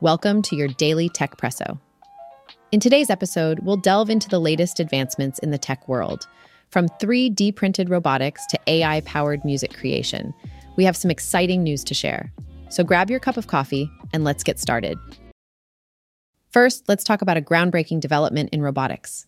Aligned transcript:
Welcome 0.00 0.42
to 0.42 0.54
your 0.54 0.68
daily 0.68 1.08
Techpresso. 1.08 1.76
In 2.70 2.78
today's 2.78 3.10
episode, 3.10 3.58
we'll 3.64 3.78
delve 3.78 4.10
into 4.10 4.28
the 4.28 4.38
latest 4.38 4.78
advancements 4.78 5.40
in 5.40 5.50
the 5.50 5.58
tech 5.58 5.88
world. 5.88 6.28
From 6.70 6.86
3D 7.00 7.56
printed 7.56 7.90
robotics 7.90 8.46
to 8.50 8.60
AI 8.68 9.00
powered 9.00 9.44
music 9.44 9.74
creation, 9.74 10.32
we 10.76 10.84
have 10.84 10.96
some 10.96 11.10
exciting 11.10 11.64
news 11.64 11.82
to 11.82 11.94
share. 11.94 12.32
So 12.68 12.84
grab 12.84 13.10
your 13.10 13.18
cup 13.18 13.36
of 13.36 13.48
coffee 13.48 13.90
and 14.12 14.22
let's 14.22 14.44
get 14.44 14.60
started. 14.60 14.96
First, 16.52 16.84
let's 16.86 17.02
talk 17.02 17.20
about 17.20 17.36
a 17.36 17.42
groundbreaking 17.42 17.98
development 17.98 18.50
in 18.52 18.62
robotics. 18.62 19.26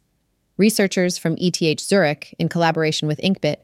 Researchers 0.56 1.18
from 1.18 1.34
ETH 1.40 1.80
Zurich, 1.80 2.32
in 2.38 2.48
collaboration 2.48 3.08
with 3.08 3.20
Inkbit, 3.22 3.56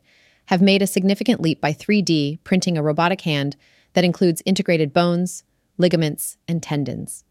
have 0.47 0.61
made 0.61 0.83
a 0.83 0.89
significant 0.89 1.41
leap 1.41 1.61
by 1.61 1.73
3D 1.73 2.43
printing 2.43 2.77
a 2.77 2.83
robotic 2.83 3.21
hand 3.21 3.55
that 3.93 4.05
includes 4.05 4.43
integrated 4.45 4.93
bones, 4.93 5.45
ligaments, 5.79 6.37
and 6.49 6.63
tendons. 6.63 7.25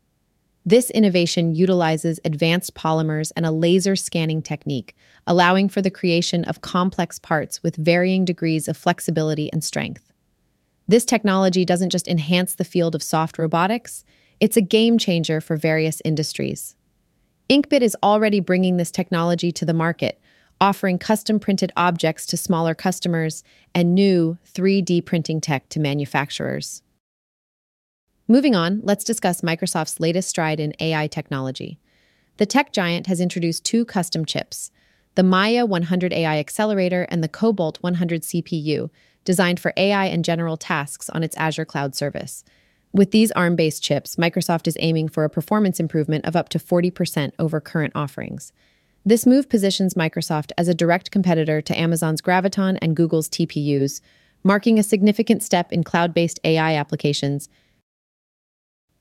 This 0.68 0.90
innovation 0.90 1.54
utilizes 1.54 2.20
advanced 2.26 2.74
polymers 2.74 3.32
and 3.36 3.46
a 3.46 3.52
laser 3.52 3.96
scanning 3.96 4.42
technique, 4.42 4.96
allowing 5.28 5.70
for 5.70 5.82
the 5.82 5.92
creation 5.92 6.44
of 6.46 6.62
complex 6.62 7.20
parts 7.20 7.62
with 7.62 7.76
varying 7.76 8.26
degrees 8.26 8.68
of 8.68 8.76
flexibility 8.76 9.52
and 9.54 9.64
strength. 9.64 10.12
This 10.88 11.06
technology 11.06 11.66
doesn't 11.66 11.92
just 11.92 12.08
enhance 12.08 12.56
the 12.56 12.64
field 12.64 12.96
of 12.96 13.04
soft 13.04 13.38
robotics, 13.38 14.04
it's 14.40 14.58
a 14.58 14.62
game 14.62 14.98
changer 14.98 15.40
for 15.40 15.56
various 15.56 16.02
industries. 16.04 16.76
Inkbit 17.50 17.82
is 17.82 17.96
already 18.02 18.40
bringing 18.40 18.78
this 18.78 18.92
technology 18.92 19.52
to 19.52 19.66
the 19.66 19.74
market, 19.74 20.20
offering 20.60 20.98
custom 20.98 21.40
printed 21.40 21.72
objects 21.78 22.26
to 22.28 22.38
smaller 22.38 22.74
customers 22.74 23.44
and 23.74 23.94
new 23.94 24.38
3D 24.54 25.06
printing 25.06 25.40
tech 25.40 25.70
to 25.70 25.80
manufacturers. 25.80 26.82
Moving 28.28 28.56
on, 28.56 28.82
let's 28.84 29.04
discuss 29.04 29.42
Microsoft's 29.42 30.00
latest 30.00 30.30
stride 30.30 30.60
in 30.60 30.74
AI 30.80 31.06
technology. 31.06 31.78
The 32.38 32.48
tech 32.48 32.74
giant 32.74 33.06
has 33.06 33.22
introduced 33.22 33.64
two 33.64 33.86
custom 33.86 34.26
chips 34.26 34.72
the 35.14 35.24
Maia 35.24 35.66
100 35.66 36.12
AI 36.12 36.40
Accelerator 36.40 37.04
and 37.10 37.24
the 37.24 37.30
Cobalt 37.30 37.82
100 37.82 38.24
CPU, 38.24 38.90
designed 39.24 39.62
for 39.62 39.72
AI 39.78 40.08
and 40.08 40.26
general 40.26 40.58
tasks 40.58 41.10
on 41.10 41.24
its 41.24 41.38
Azure 41.38 41.64
cloud 41.64 41.96
service. 41.96 42.44
With 42.92 43.12
these 43.12 43.32
ARM 43.32 43.56
based 43.56 43.82
chips, 43.82 44.18
Microsoft 44.18 44.68
is 44.68 44.76
aiming 44.82 45.08
for 45.08 45.24
a 45.24 45.30
performance 45.30 45.80
improvement 45.80 46.26
of 46.26 46.36
up 46.36 46.50
to 46.50 46.60
40% 46.60 47.32
over 47.40 47.62
current 47.62 47.94
offerings. 47.96 48.52
This 49.06 49.26
move 49.26 49.48
positions 49.48 49.94
Microsoft 49.94 50.52
as 50.58 50.68
a 50.68 50.74
direct 50.74 51.12
competitor 51.12 51.62
to 51.62 51.80
Amazon's 51.80 52.22
Graviton 52.22 52.78
and 52.82 52.96
Google's 52.96 53.30
TPUs, 53.30 54.02
marking 54.44 54.78
a 54.78 54.84
significant 54.84 55.44
step 55.44 55.72
in 55.72 55.84
cloud 55.84 56.14
based 56.14 56.42
AI 56.44 56.76
applications 56.76 57.48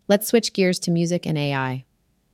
Let's 0.07 0.27
switch 0.27 0.53
gears 0.53 0.79
to 0.81 0.91
music 0.91 1.25
and 1.25 1.39
AI. 1.39 1.87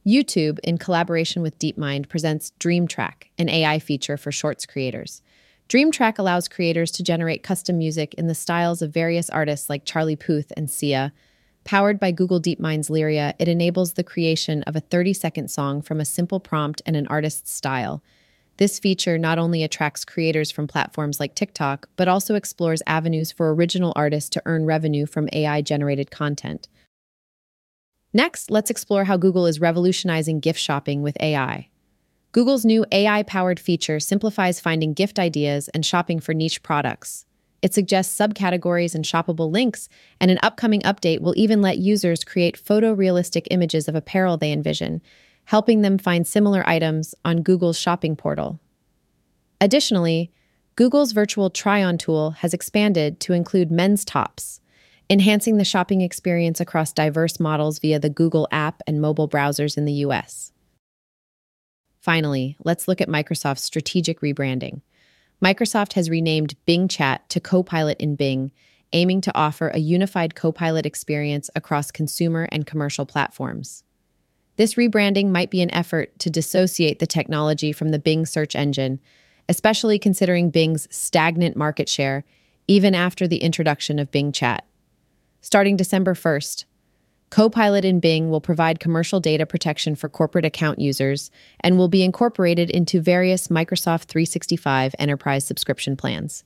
YouTube, 0.05 0.59
in 0.65 0.77
collaboration 0.77 1.41
with 1.41 1.57
DeepMind, 1.61 2.09
presents 2.09 2.53
DreamTrack, 2.59 3.29
an 3.39 3.49
AI 3.49 3.79
feature 3.79 4.17
for 4.17 4.33
shorts 4.33 4.67
creators. 4.67 5.23
DreamTrack 5.69 6.19
allows 6.19 6.49
creators 6.49 6.91
to 6.91 7.05
generate 7.05 7.45
custom 7.45 7.79
music 7.79 8.13
in 8.15 8.27
the 8.27 8.35
styles 8.35 8.83
of 8.83 8.93
various 8.93 9.31
artists 9.31 9.71
like 9.71 9.85
Charlie 9.85 10.17
Puth 10.17 10.53
and 10.57 10.69
Sia. 10.69 11.13
Powered 11.63 12.01
by 12.01 12.11
Google 12.11 12.41
DeepMind's 12.41 12.89
Lyria, 12.89 13.35
it 13.39 13.47
enables 13.47 13.93
the 13.93 14.03
creation 14.03 14.65
of 14.65 14.75
a 14.75 14.81
30 14.81 15.13
second 15.13 15.49
song 15.49 15.81
from 15.81 16.01
a 16.01 16.05
simple 16.05 16.41
prompt 16.41 16.83
and 16.87 16.97
an 16.97 17.07
artist's 17.07 17.53
style. 17.53 18.03
This 18.57 18.81
feature 18.81 19.17
not 19.17 19.39
only 19.39 19.63
attracts 19.63 20.05
creators 20.05 20.51
from 20.51 20.67
platforms 20.67 21.21
like 21.21 21.37
TikTok, 21.37 21.89
but 21.95 22.09
also 22.09 22.35
explores 22.35 22.83
avenues 22.89 23.31
for 23.31 23.55
original 23.55 23.93
artists 23.95 24.31
to 24.31 24.43
earn 24.45 24.67
revenue 24.67 25.07
from 25.07 25.29
AI 25.33 25.63
generated 25.63 26.11
content. 26.11 26.67
Next, 28.13 28.51
let's 28.51 28.71
explore 28.71 29.05
how 29.05 29.17
Google 29.17 29.47
is 29.47 29.61
revolutionizing 29.61 30.41
gift 30.41 30.59
shopping 30.59 31.03
with 31.03 31.17
AI. 31.21 31.69
Google's 32.33 32.65
new 32.65 32.85
AI 32.93 33.23
powered 33.23 33.61
feature 33.61 34.01
simplifies 34.01 34.61
finding 34.61 34.95
gift 34.95 35.19
ideas 35.19 35.69
and 35.69 35.87
shopping 35.87 36.21
for 36.21 36.35
niche 36.35 36.63
products. 36.63 37.25
It 37.63 37.75
suggests 37.75 38.17
subcategories 38.17 38.95
and 38.95 39.05
shoppable 39.05 39.51
links, 39.51 39.89
and 40.21 40.31
an 40.31 40.39
upcoming 40.43 40.81
update 40.81 41.21
will 41.21 41.35
even 41.37 41.61
let 41.61 41.79
users 41.79 42.25
create 42.25 42.63
photorealistic 42.63 43.47
images 43.51 43.87
of 43.87 43.95
apparel 43.95 44.37
they 44.37 44.53
envision, 44.53 45.03
helping 45.45 45.83
them 45.83 45.99
find 45.99 46.27
similar 46.27 46.69
items 46.69 47.15
on 47.25 47.43
Google's 47.43 47.79
shopping 47.79 48.17
portal. 48.17 48.59
Additionally, 49.61 50.31
Google's 50.75 51.13
virtual 51.13 51.51
try 51.51 51.83
on 51.83 51.99
tool 51.99 52.31
has 52.31 52.55
expanded 52.55 53.21
to 53.21 53.35
include 53.35 53.71
men's 53.71 54.05
tops, 54.05 54.61
enhancing 55.11 55.57
the 55.57 55.65
shopping 55.65 56.01
experience 56.01 56.61
across 56.61 56.93
diverse 56.93 57.41
models 57.41 57.81
via 57.81 57.99
the 57.99 58.09
Google 58.09 58.47
app 58.53 58.81
and 58.87 59.01
mobile 59.01 59.29
browsers 59.29 59.77
in 59.77 59.85
the 59.85 59.93
US. 60.05 60.53
Finally, 62.01 62.57
let's 62.65 62.87
look 62.87 63.01
at 63.01 63.09
Microsoft's 63.09 63.65
strategic 63.65 64.21
rebranding. 64.21 64.81
Microsoft 65.45 65.95
has 65.95 66.09
renamed 66.09 66.55
Bing 66.65 66.87
Chat 66.87 67.29
to 67.29 67.41
Copilot 67.41 67.99
in 67.99 68.15
Bing, 68.15 68.53
aiming 68.93 69.21
to 69.23 69.37
offer 69.37 69.69
a 69.69 69.79
unified 69.79 70.35
Copilot 70.35 70.87
experience 70.87 71.51
across 71.57 71.91
consumer 71.91 72.49
and 72.53 72.67
commercial 72.67 73.05
platforms. 73.05 73.83
This 74.57 74.75
rebranding 74.75 75.31
might 75.31 75.51
be 75.51 75.63
an 75.63 75.73
effort 75.73 76.19
to 76.21 76.31
dissociate 76.31 77.01
the 77.01 77.07
technology 77.07 77.73
from 77.73 77.89
the 77.89 77.99
Bing 77.99 78.27
search 78.27 78.55
engine, 78.55 79.01
especially 79.49 79.99
considering 79.99 80.51
Bing's 80.51 80.87
stagnant 80.95 81.57
market 81.57 81.89
share 81.89 82.25
even 82.69 82.95
after 82.95 83.27
the 83.27 83.39
introduction 83.39 83.99
of 83.99 84.13
Bing 84.13 84.31
Chat. 84.31 84.65
Starting 85.43 85.77
December 85.77 86.15
1st, 86.15 86.65
Copilot 87.31 87.85
in 87.85 88.01
Bing 88.01 88.29
will 88.29 88.41
provide 88.41 88.81
commercial 88.81 89.21
data 89.21 89.47
protection 89.47 89.95
for 89.95 90.09
corporate 90.09 90.45
account 90.45 90.81
users 90.81 91.31
and 91.61 91.79
will 91.79 91.89
be 91.89 92.03
incorporated 92.03 92.69
into 92.69 93.01
various 93.01 93.49
Microsoft 93.49 94.05
365 94.05 94.95
enterprise 94.99 95.47
subscription 95.47 95.97
plans. 95.97 96.45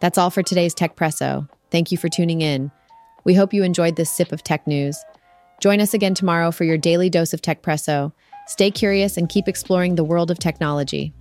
That's 0.00 0.16
all 0.16 0.30
for 0.30 0.44
today's 0.44 0.74
Techpresso. 0.74 1.48
Thank 1.70 1.90
you 1.90 1.98
for 1.98 2.08
tuning 2.08 2.40
in. 2.40 2.70
We 3.24 3.34
hope 3.34 3.52
you 3.52 3.64
enjoyed 3.64 3.96
this 3.96 4.10
sip 4.10 4.30
of 4.30 4.44
tech 4.44 4.66
news. 4.66 4.96
Join 5.60 5.80
us 5.80 5.92
again 5.92 6.14
tomorrow 6.14 6.52
for 6.52 6.62
your 6.62 6.78
daily 6.78 7.10
dose 7.10 7.34
of 7.34 7.42
Techpresso. 7.42 8.12
Stay 8.48 8.70
curious 8.70 9.18
and 9.18 9.28
keep 9.28 9.46
exploring 9.46 9.94
the 9.94 10.04
world 10.04 10.30
of 10.30 10.38
technology. 10.38 11.12